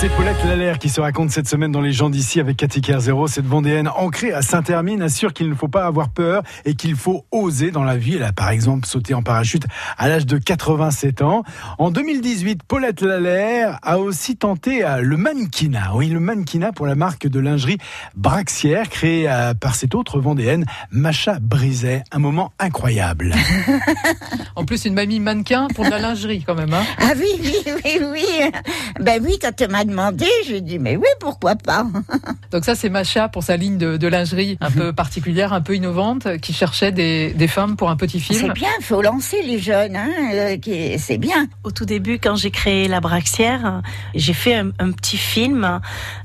C'est 0.00 0.10
Paulette 0.10 0.44
Lallaire 0.44 0.78
qui 0.78 0.90
se 0.90 1.00
raconte 1.00 1.32
cette 1.32 1.48
semaine 1.48 1.72
dans 1.72 1.80
Les 1.80 1.92
gens 1.92 2.08
d'ici 2.08 2.38
avec 2.38 2.56
Cathy 2.56 2.80
Kerzero. 2.80 3.26
Cette 3.26 3.46
Vendéenne 3.46 3.88
ancrée 3.88 4.32
à 4.32 4.42
Saint-Hermine 4.42 5.02
assure 5.02 5.32
qu'il 5.32 5.48
ne 5.48 5.56
faut 5.56 5.66
pas 5.66 5.86
avoir 5.86 6.10
peur 6.10 6.44
et 6.64 6.74
qu'il 6.74 6.94
faut 6.94 7.26
oser 7.32 7.72
dans 7.72 7.82
la 7.82 7.96
vie. 7.96 8.14
Elle 8.14 8.22
a 8.22 8.32
par 8.32 8.50
exemple 8.50 8.86
sauté 8.86 9.12
en 9.14 9.24
parachute 9.24 9.64
à 9.96 10.06
l'âge 10.06 10.24
de 10.24 10.38
87 10.38 11.22
ans. 11.22 11.42
En 11.78 11.90
2018, 11.90 12.62
Paulette 12.62 13.02
Lallaire 13.02 13.80
a 13.82 13.98
aussi 13.98 14.36
tenté 14.36 14.84
euh, 14.84 15.00
le 15.00 15.16
mannequinat. 15.16 15.90
Oui, 15.96 16.10
le 16.10 16.20
mannequinat 16.20 16.70
pour 16.70 16.86
la 16.86 16.94
marque 16.94 17.26
de 17.26 17.40
lingerie 17.40 17.78
Braxière 18.14 18.88
créée 18.90 19.28
euh, 19.28 19.52
par 19.54 19.74
cette 19.74 19.96
autre 19.96 20.20
Vendéenne, 20.20 20.64
Macha 20.92 21.40
Brizet. 21.40 22.04
Un 22.12 22.20
moment 22.20 22.52
incroyable. 22.60 23.34
en 24.54 24.64
plus, 24.64 24.84
une 24.84 24.94
mamie 24.94 25.18
mannequin 25.18 25.66
pour 25.74 25.86
de 25.86 25.90
la 25.90 25.98
lingerie 25.98 26.44
quand 26.46 26.54
même. 26.54 26.72
Hein 26.72 26.84
ah 27.00 27.14
oui, 27.16 27.32
oui, 27.42 27.72
oui, 27.84 28.00
oui. 28.12 28.50
Ben 29.00 29.20
oui, 29.24 29.40
quand 29.42 29.50
tu 29.56 29.66
m'as 29.66 29.87
demandé, 29.88 30.26
j'ai 30.46 30.60
dit 30.60 30.78
mais 30.78 30.96
oui, 30.96 31.08
pourquoi 31.20 31.56
pas. 31.56 31.86
Donc 32.52 32.64
ça, 32.64 32.74
c'est 32.74 32.88
Macha 32.88 33.28
pour 33.28 33.42
sa 33.42 33.56
ligne 33.56 33.78
de, 33.78 34.08
lingerie 34.08 34.56
un 34.60 34.70
peu 34.70 34.92
particulière, 34.92 35.52
un 35.52 35.60
peu 35.60 35.74
innovante, 35.76 36.38
qui 36.40 36.52
cherchait 36.52 36.92
des, 36.92 37.48
femmes 37.48 37.76
pour 37.76 37.88
un 37.88 37.96
petit 37.96 38.20
film. 38.20 38.40
C'est 38.40 38.52
bien, 38.52 38.68
il 38.78 38.84
faut 38.84 39.00
lancer 39.00 39.42
les 39.42 39.58
jeunes, 39.58 39.96
hein, 39.96 40.10
euh, 40.34 40.96
c'est 40.98 41.18
bien. 41.18 41.48
Au 41.64 41.70
tout 41.70 41.86
début, 41.86 42.18
quand 42.18 42.36
j'ai 42.36 42.50
créé 42.50 42.88
la 42.88 43.00
Braxière, 43.00 43.82
j'ai 44.14 44.34
fait 44.34 44.54
un, 44.54 44.90
petit 44.92 45.16
film 45.16 45.80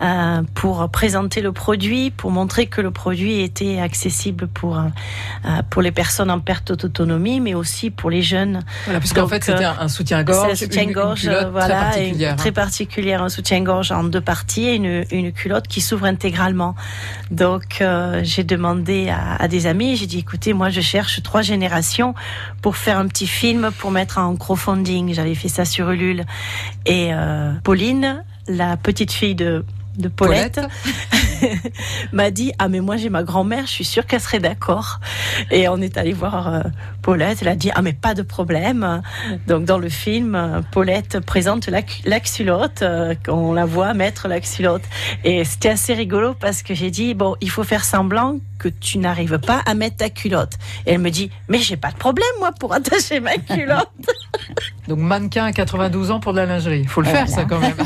euh, 0.00 0.42
pour 0.54 0.88
présenter 0.90 1.40
le 1.40 1.52
produit, 1.52 2.10
pour 2.10 2.30
montrer 2.30 2.66
que 2.66 2.80
le 2.80 2.90
produit 2.90 3.40
était 3.40 3.80
accessible 3.80 4.46
pour, 4.46 4.78
euh, 4.78 5.50
pour 5.70 5.82
les 5.82 5.90
personnes 5.90 6.30
en 6.30 6.40
perte 6.40 6.72
d'autonomie, 6.72 7.40
mais 7.40 7.54
aussi 7.54 7.90
pour 7.90 8.10
les 8.10 8.22
jeunes. 8.22 8.60
Voilà, 8.84 9.00
puisqu'en 9.00 9.26
fait, 9.26 9.42
c'était 9.42 9.64
un 9.64 9.88
soutien-gorge, 9.88 10.52
un 10.52 10.54
soutien-gorge, 10.54 11.28
voilà, 11.50 11.92
très 12.36 12.52
particulière, 12.52 13.22
un 13.22 13.28
soutien-gorge 13.48 13.92
en 13.92 14.04
deux 14.04 14.20
parties 14.20 14.68
et 14.68 14.74
une, 14.74 15.04
une 15.10 15.32
culotte 15.32 15.68
qui 15.68 15.80
s'ouvre 15.80 16.04
intégralement. 16.04 16.74
Donc 17.30 17.80
euh, 17.80 18.20
j'ai 18.22 18.44
demandé 18.44 19.08
à, 19.08 19.48
des 19.48 19.66
amis, 19.66 19.96
j'ai 19.96 20.06
dit 20.06 20.18
écoutez, 20.18 20.52
moi 20.52 20.68
je 20.68 20.82
cherche 20.82 21.22
trois 21.22 21.40
générations 21.40 22.14
pour 22.60 22.76
faire 22.76 22.98
un 22.98 23.06
petit 23.06 23.26
film 23.26 23.70
pour 23.78 23.90
mettre 23.90 24.18
en 24.18 24.36
crowdfunding. 24.36 25.14
J'avais 25.14 25.34
fait 25.34 25.48
ça 25.48 25.64
sur 25.64 25.90
Ulule. 25.90 26.26
Et 26.84 27.08
euh, 27.12 27.52
Pauline, 27.64 28.22
la 28.48 28.76
petite 28.76 29.12
fille 29.12 29.34
de 29.34 29.64
de 29.96 30.08
Paulette, 30.08 30.60
m'a 32.12 32.30
dit 32.30 32.52
ah 32.58 32.68
mais 32.68 32.80
moi 32.80 32.96
j'ai 32.96 33.10
ma 33.10 33.22
grand-mère, 33.22 33.66
je 33.66 33.72
suis 33.72 33.84
sûre 33.84 34.06
qu'elle 34.06 34.20
serait 34.20 34.38
d'accord. 34.38 35.00
Et 35.50 35.68
on 35.68 35.78
est 35.78 35.96
allé 35.96 36.12
voir 36.12 36.48
euh, 36.48 36.62
Paulette, 37.02 37.38
elle 37.42 37.48
a 37.48 37.56
dit 37.56 37.70
ah 37.74 37.82
mais 37.82 37.92
pas 37.92 38.14
de 38.14 38.22
problème. 38.22 39.02
Donc 39.46 39.64
dans 39.64 39.78
le 39.78 39.88
film, 39.88 40.62
Paulette 40.72 41.20
présente 41.20 41.68
la, 41.68 41.80
la 42.04 42.20
culotte, 42.20 42.82
euh, 42.82 43.14
on 43.28 43.52
la 43.52 43.64
voit 43.64 43.94
mettre 43.94 44.28
la 44.28 44.40
culotte. 44.40 44.84
Et 45.24 45.44
c'était 45.44 45.70
assez 45.70 45.94
rigolo 45.94 46.34
parce 46.34 46.62
que 46.62 46.74
j'ai 46.74 46.90
dit 46.90 47.14
bon 47.14 47.36
il 47.40 47.50
faut 47.50 47.64
faire 47.64 47.84
semblant 47.84 48.38
que 48.58 48.68
tu 48.68 48.98
n'arrives 48.98 49.38
pas 49.38 49.62
à 49.66 49.74
mettre 49.74 49.96
ta 49.96 50.10
culotte. 50.10 50.54
Et 50.86 50.92
elle 50.92 50.98
me 50.98 51.10
dit 51.10 51.30
mais 51.48 51.58
j'ai 51.58 51.76
pas 51.76 51.90
de 51.90 51.96
problème 51.96 52.26
moi 52.38 52.52
pour 52.52 52.72
attacher 52.72 53.20
ma 53.20 53.36
culotte. 53.36 53.90
Donc 54.88 54.98
mannequin 54.98 55.44
à 55.44 55.52
92 55.52 56.10
ans 56.10 56.20
pour 56.20 56.32
de 56.32 56.38
la 56.38 56.46
lingerie, 56.46 56.80
il 56.80 56.88
faut 56.88 57.02
le 57.02 57.08
faire 57.08 57.28
ça 57.28 57.44
quand 57.44 57.58
même. 57.58 57.76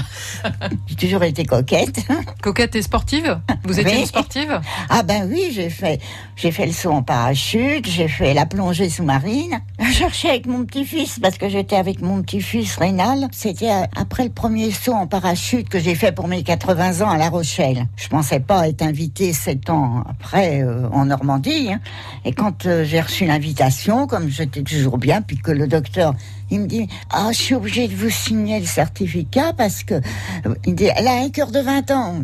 j'ai 0.87 0.95
toujours 0.95 1.25
été 1.25 1.45
coquette. 1.45 2.01
Coquette 2.41 2.77
et 2.77 2.83
sportive? 2.83 3.41
Vous 3.64 3.81
étiez 3.81 4.01
une 4.01 4.06
sportive? 4.06 4.61
Ah 4.89 5.03
ben 5.03 5.29
oui, 5.29 5.51
j'ai 5.53 5.69
fait, 5.69 6.01
j'ai 6.37 6.53
fait 6.53 6.67
le 6.67 6.73
saut 6.73 6.92
en 6.92 7.03
parachute, 7.03 7.89
j'ai 7.89 8.07
fait 8.07 8.34
la 8.34 8.47
plongée 8.47 8.89
sous-marine. 8.89 9.61
Je 9.81 9.91
cherchais 9.91 10.29
avec 10.29 10.47
mon 10.47 10.64
petit-fils 10.64 11.19
parce 11.20 11.39
que 11.39 11.48
j'étais 11.48 11.77
avec 11.77 12.01
mon 12.01 12.23
petit-fils 12.23 12.77
Rénal. 12.77 13.29
C'était 13.33 13.70
après 13.97 14.25
le 14.25 14.31
premier 14.31 14.70
saut 14.70 14.92
en 14.92 15.07
parachute 15.09 15.69
que 15.69 15.81
j'ai 15.81 15.95
fait 15.95 16.12
pour 16.12 16.29
mes 16.29 16.42
80 16.42 17.05
ans 17.05 17.11
à 17.11 17.19
La 17.19 17.31
Rochelle. 17.31 17.86
Je 17.97 18.09
pensais 18.09 18.41
pas 18.41 18.69
être 18.69 18.83
invitée 18.83 19.33
sept 19.33 19.70
ans 19.70 20.05
après 20.09 20.61
euh, 20.62 20.88
en 20.92 21.06
Normandie. 21.06 21.73
Hein. 21.73 21.80
Et 22.24 22.33
quand 22.33 22.67
euh, 22.67 22.84
j'ai 22.84 23.00
reçu 23.00 23.27
l'invitation, 23.27 24.06
comme 24.06 24.28
j'étais 24.28 24.62
toujours 24.62 24.98
bien, 24.98 25.23
puis 25.23 25.36
que 25.39 25.50
le 25.50 25.67
docteur 25.67 26.14
il 26.50 26.61
me 26.61 26.67
dit 26.67 26.86
Ah, 27.11 27.28
je 27.33 27.39
suis 27.39 27.55
obligé 27.55 27.89
de 27.89 27.95
vous 27.95 28.11
signer 28.11 28.61
le 28.61 28.67
certificat 28.67 29.52
parce 29.56 29.84
que. 29.84 30.01
Il 30.67 30.74
dit 30.74 30.89
Elle 30.95 31.08
a 31.08 31.22
un 31.22 31.30
cœur 31.30 31.51
de 31.51 31.61
20 31.61 31.90
ans. 31.90 32.22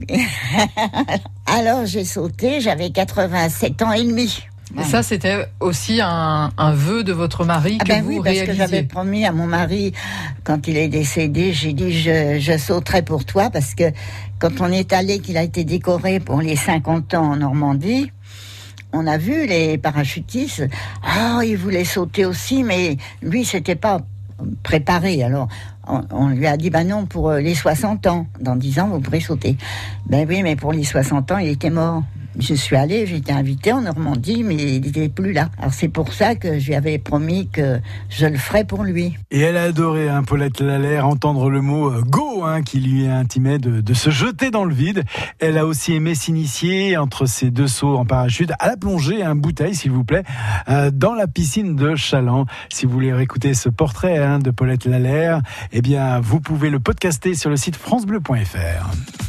Alors 1.47 1.87
j'ai 1.87 2.05
sauté, 2.05 2.61
j'avais 2.61 2.91
87 2.91 3.83
ans 3.83 3.93
et 3.93 4.05
demi. 4.05 4.43
Et 4.77 4.85
ça, 4.85 5.03
c'était 5.03 5.47
aussi 5.61 6.01
un, 6.03 6.51
un, 6.57 6.73
vœu 6.73 7.03
de 7.03 7.13
votre 7.13 7.45
mari 7.45 7.79
ah 7.81 7.85
que 7.85 7.89
ben 7.89 8.03
vous 8.03 8.19
oui, 8.19 8.21
parce 8.23 8.43
que 8.43 8.53
j'avais 8.53 8.83
promis 8.83 9.25
à 9.25 9.33
mon 9.33 9.47
mari, 9.47 9.93
quand 10.45 10.69
il 10.69 10.77
est 10.77 10.89
décédé, 10.89 11.53
j'ai 11.53 11.73
dit 11.73 11.93
je, 11.93 12.39
je 12.39 12.59
sauterai 12.59 13.03
pour 13.03 13.25
toi 13.25 13.49
parce 13.51 13.75
que 13.75 13.85
quand 14.39 14.61
on 14.61 14.71
est 14.71 14.93
allé, 14.93 15.21
qu'il 15.21 15.39
a 15.39 15.43
été 15.43 15.65
décoré 15.65 16.21
pour 16.21 16.43
les 16.43 16.55
50 16.55 17.15
ans 17.15 17.33
en 17.33 17.37
Normandie, 17.37 18.13
on 18.93 19.07
a 19.07 19.17
vu 19.19 19.47
les 19.47 19.79
parachutistes. 19.79 20.69
Ah, 21.03 21.41
il 21.45 21.57
voulait 21.57 21.85
sauter 21.85 22.25
aussi, 22.25 22.63
mais 22.63 22.97
lui, 23.23 23.45
c'était 23.45 23.75
pas 23.75 24.01
préparé. 24.63 25.23
Alors, 25.23 25.49
on, 26.11 26.29
lui 26.29 26.47
a 26.47 26.57
dit, 26.57 26.71
bah 26.71 26.85
non, 26.85 27.07
pour 27.07 27.31
euh, 27.31 27.41
les 27.41 27.55
60 27.55 28.07
ans, 28.07 28.27
dans 28.41 28.57
10 28.57 28.81
ans, 28.81 28.89
vous 28.89 29.01
pourrez 29.01 29.21
sauter. 29.21 29.57
Ben 30.07 30.27
oui, 30.29 30.43
mais 30.43 30.57
pour 30.57 30.73
les 30.73 30.85
60 30.85 31.33
ans, 31.33 31.39
il 31.39 31.49
était 31.49 31.71
mort 31.71 32.03
je 32.39 32.55
suis 32.55 32.77
allée, 32.77 33.03
été 33.15 33.33
invitée 33.33 33.73
en 33.73 33.83
Normandie, 33.83 34.45
mais 34.45 34.55
il 34.55 34.81
n'était 34.83 35.09
plus 35.09 35.33
là. 35.33 35.51
Alors 35.59 35.73
c'est 35.73 35.89
pour 35.89 36.13
ça 36.13 36.35
que 36.35 36.59
je 36.59 36.67
lui 36.67 36.75
avais 36.75 36.99
promis 36.99 37.49
que 37.49 37.81
je 38.09 38.27
le 38.27 38.37
ferais 38.37 38.65
pour 38.65 38.85
lui. 38.85 39.17
Et 39.31 39.41
elle 39.41 39.57
a 39.57 39.65
adoré, 39.65 40.09
hein, 40.09 40.23
Paulette 40.23 40.61
Lallaire, 40.61 41.07
entendre 41.07 41.51
le 41.51 41.61
mot 41.61 41.91
euh, 41.91 42.03
go, 42.03 42.45
hein, 42.45 42.63
qui 42.63 42.81
lui 42.81 43.07
intimait 43.07 43.59
de, 43.59 43.81
de, 43.81 43.95
se 43.95 44.11
jeter 44.11 44.51
dans 44.51 44.65
le 44.65 44.75
vide. 44.75 45.05
Elle 45.41 45.59
a 45.59 45.67
aussi 45.67 45.95
aimé 45.95 46.15
s'initier 46.15 46.97
entre 46.97 47.27
ces 47.27 47.51
deux 47.51 47.67
sauts 47.69 47.97
en 47.97 48.05
parachute 48.05 48.53
à 48.59 48.69
la 48.69 48.77
plongée, 48.77 49.23
un 49.23 49.35
bouteille, 49.35 49.75
s'il 49.75 49.91
vous 49.91 50.05
plaît, 50.05 50.25
euh, 50.69 50.91
dans 50.93 51.15
la 51.15 51.27
piscine 51.27 51.77
de 51.77 51.97
Chaland. 51.97 52.47
Si 52.69 52.87
vous 52.87 52.93
voulez 52.93 53.13
réécouter 53.13 53.55
ce 53.55 53.69
portrait 53.69 54.19
hein, 54.19 54.39
de 54.39 54.51
Paulette 54.51 54.85
Lallaire, 54.85 55.43
eh 55.73 55.83
bien, 55.83 56.21
vous 56.21 56.41
pouvez 56.41 56.71
le 56.71 56.81
podcaster 56.81 57.35
sur 57.35 57.51
le 57.51 57.57
site 57.57 57.77
francebleu.fr. 57.77 59.28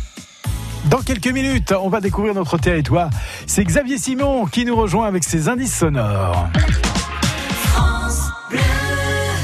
Dans 0.85 1.01
quelques 1.01 1.27
minutes, 1.27 1.73
on 1.73 1.89
va 1.89 2.01
découvrir 2.01 2.33
notre 2.33 2.57
territoire. 2.57 3.09
C'est 3.45 3.63
Xavier 3.63 3.97
Simon 3.97 4.45
qui 4.45 4.65
nous 4.65 4.75
rejoint 4.75 5.07
avec 5.07 5.23
ses 5.23 5.49
indices 5.49 5.77
sonores. 5.77 6.49